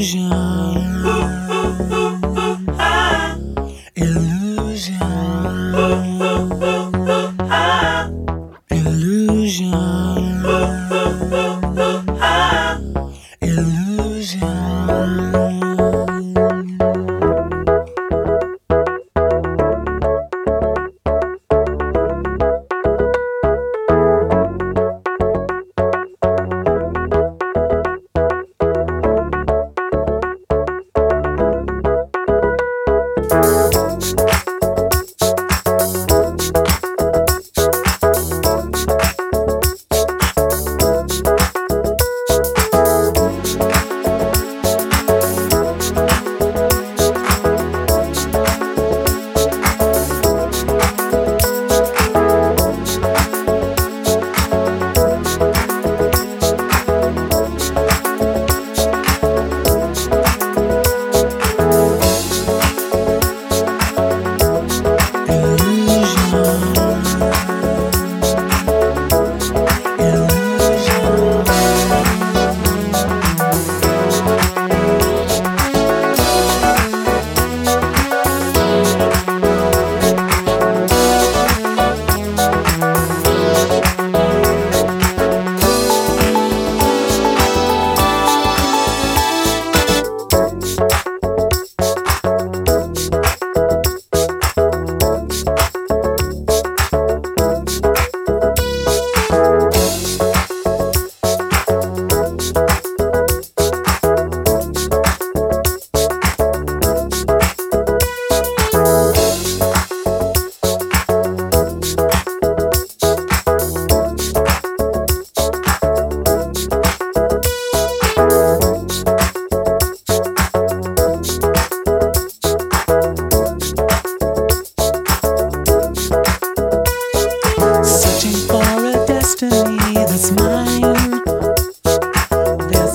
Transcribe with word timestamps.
suja. 0.00 0.49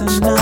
listen 0.02 0.24
up. 0.26 0.34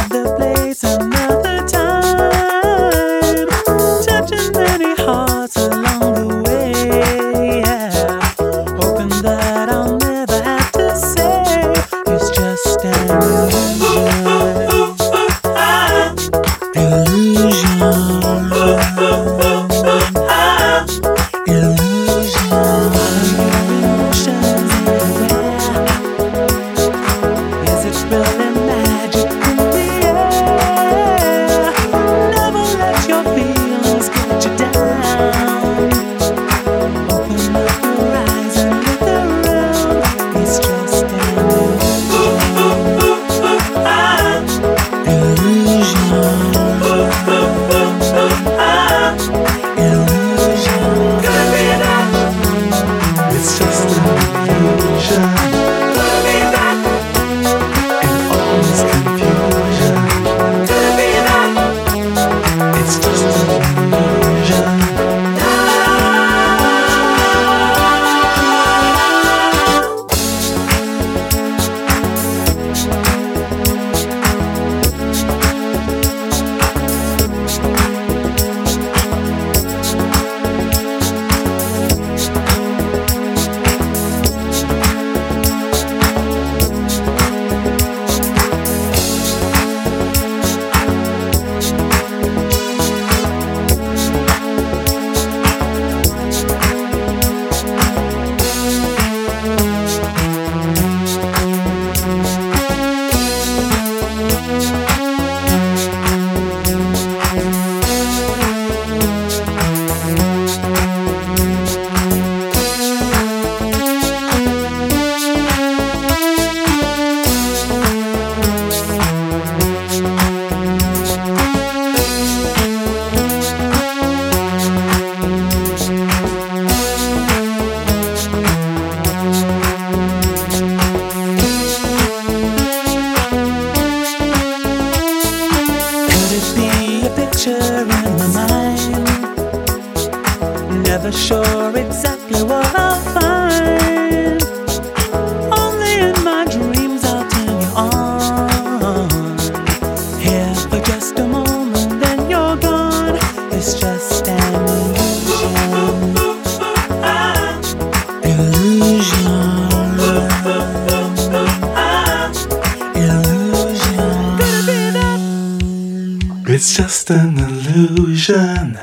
It's 166.76 166.82
just 166.82 167.10
an 167.12 167.38
illusion. 167.38 168.80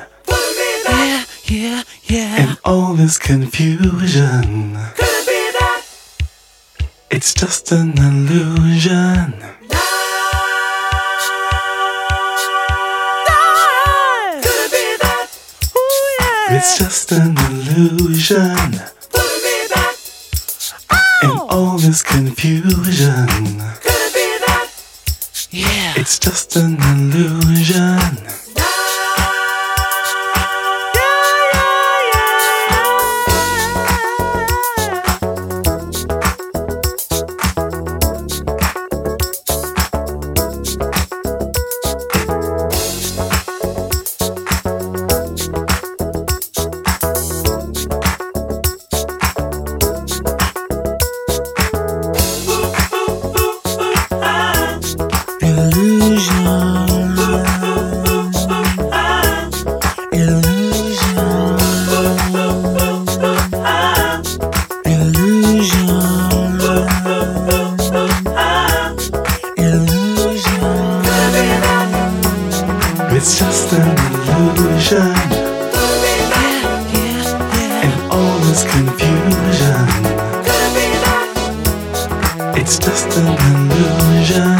Yeah, 0.87 1.25
yeah, 1.47 1.83
yeah. 2.05 2.37
And 2.41 2.59
all 2.65 2.95
this 2.95 3.19
confusion. 3.19 4.79
Could 4.95 5.07
it 5.09 5.27
be 5.27 5.51
that? 5.59 5.83
It's 7.11 7.35
just 7.35 7.73
an 7.73 7.99
illusion. 7.99 9.35
Nice. 9.41 9.81
Could 14.41 14.55
it 14.55 14.71
be 14.71 14.97
that? 15.03 15.27
Ooh, 15.77 15.81
yeah. 16.21 16.59
It's 16.59 16.79
just 16.79 17.11
an 17.11 17.37
illusion. 17.37 18.71
Could 19.11 19.27
it 19.27 19.43
be 19.43 19.67
that? 19.75 19.97
Oh. 20.93 20.97
And 21.23 21.41
all 21.51 21.77
this 21.77 22.05
confusion. 22.05 23.27
Yeah. 25.53 25.95
It's 25.97 26.19
just 26.19 26.55
an 26.57 26.77
illusion. 26.81 27.99
Illusion. 74.61 75.15
In 77.83 77.93
all 78.11 78.39
this 78.45 78.63
confusion. 78.65 79.87
It's 82.61 82.79
just 82.79 83.17
an 83.17 83.29
illusion. 83.81 84.59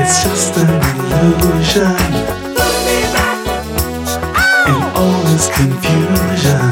It's 0.00 0.22
just 0.24 0.56
an 0.56 0.70
illusion. 1.20 1.96
In 4.66 4.82
all 4.98 5.20
this 5.30 5.46
confusion. 5.56 6.62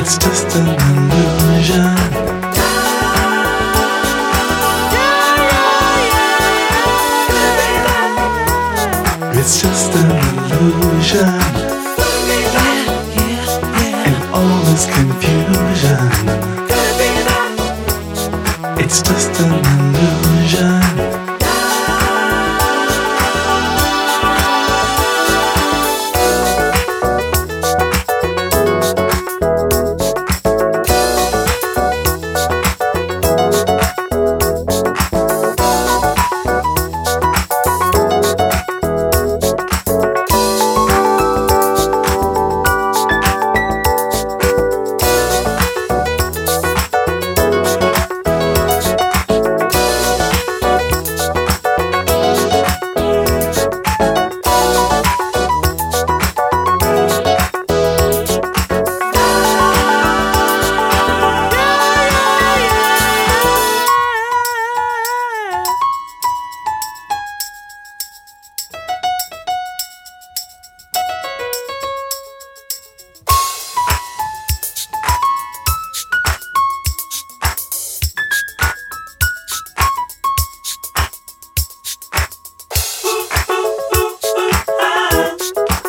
It's 0.00 0.16
just 0.16 0.56
an 0.56 0.68
illusion. 1.12 2.11
It's 9.44 9.60
just 9.60 9.92
an 9.96 10.08
illusion. 10.52 11.26
In 14.06 14.14
all 14.32 14.62
this 14.66 14.86
confusion. 14.86 15.98
It's 18.78 19.02
just 19.02 19.40
an 19.40 19.52
illusion. 19.96 20.81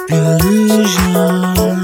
It's 0.09 1.82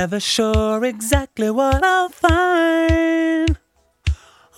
Never 0.00 0.20
sure 0.20 0.84
exactly 0.84 1.50
what 1.50 1.82
I'll 1.82 2.08
find. 2.08 3.58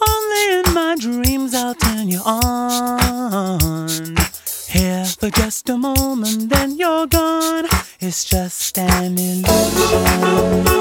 Only 0.07 0.45
in 0.59 0.75
my 0.75 0.97
dreams 1.01 1.55
I'll 1.55 1.75
turn 1.75 2.11
you 2.11 2.21
on. 2.27 3.89
Here 4.69 5.07
for 5.07 5.31
just 5.31 5.71
a 5.71 5.79
moment, 5.79 6.51
then 6.51 6.77
you're 6.77 7.07
gone. 7.07 7.65
It's 8.01 8.27
just 8.27 8.77
an 8.77 9.17
illusion. 9.17 10.80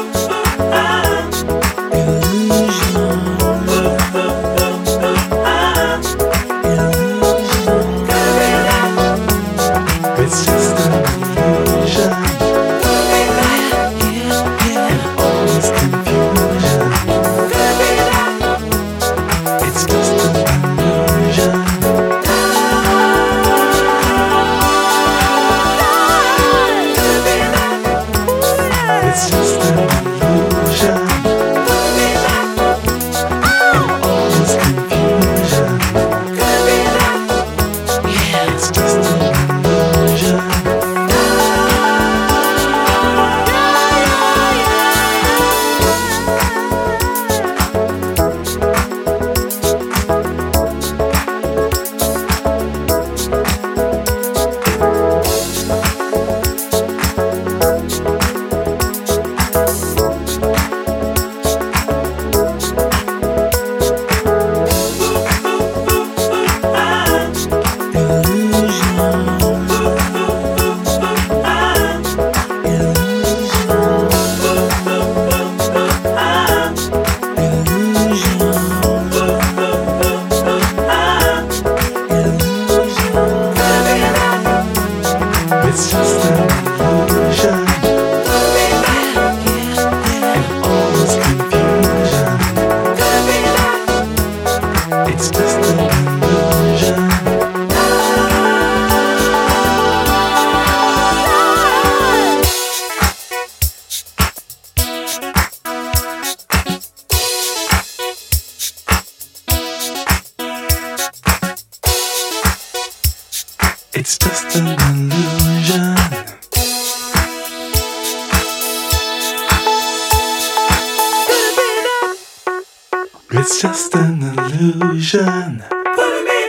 It's 123.31 123.61
just 123.61 123.93
an 123.93 124.23
illusion. 124.23 125.63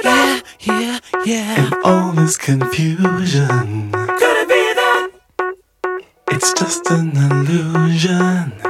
Yeah, 0.03 0.41
yeah, 0.61 0.99
yeah. 1.27 1.67
And 1.67 1.75
all 1.85 2.13
this 2.13 2.39
confusion. 2.39 3.93
Could 3.93 4.37
it 4.43 4.49
be 4.49 4.75
that? 4.81 5.11
It's 6.29 6.55
just 6.55 6.91
an 6.91 7.11
illusion. 7.17 8.70